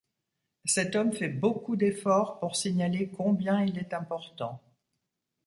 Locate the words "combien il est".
3.07-3.93